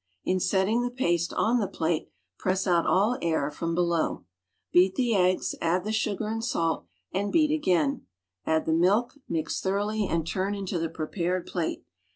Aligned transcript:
In 0.25 0.39
setting 0.39 0.81
the 0.81 0.89
paste 0.89 1.31
on 1.31 1.59
the 1.59 1.67
plate, 1.67 2.09
press 2.39 2.65
out 2.65 2.87
all 2.87 3.19
air 3.21 3.51
from 3.51 3.75
be 3.75 3.81
low. 3.81 4.25
Beat 4.71 4.95
the 4.95 5.13
eggs, 5.15 5.53
add 5.61 5.83
tlic 5.83 5.93
sugar 5.93 6.27
and 6.27 6.43
salt 6.43 6.87
and 7.11 7.31
beat 7.31 7.51
again, 7.53 8.07
add 8.43 8.65
the 8.65 8.73
milk, 8.73 9.13
mix 9.29 9.61
thoroughly 9.61 10.07
and 10.07 10.25
turn 10.25 10.55
into 10.55 10.79
the 10.79 10.89
prepared 10.89 11.45
plate. 11.45 11.85